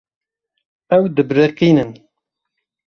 Ew 0.95 1.03
dibiriqînin. 1.15 1.91